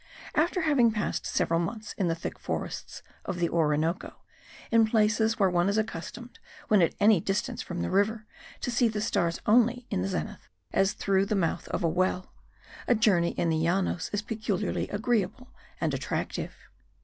[0.33, 4.15] After having passed several months in the thick forests of the Orinoco,
[4.71, 6.39] in places where one is accustomed,
[6.69, 8.25] when at any distance from the river,
[8.61, 12.33] to see the stars only in the zenith, as through the mouth of a well,
[12.87, 16.55] a journey in the Llanos is peculiarly agreeable and attractive.